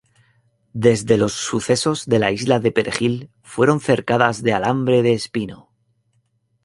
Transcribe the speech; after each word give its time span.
Desde 0.73 1.15
los 1.15 1.33
sucesos 1.33 2.07
de 2.07 2.17
la 2.17 2.31
isla 2.31 2.59
de 2.59 2.71
Perejil, 2.71 3.29
fueron 3.43 3.79
cercadas 3.79 4.41
de 4.41 4.51
alambre 4.51 5.03
de 5.03 5.13
espino. 5.13 5.69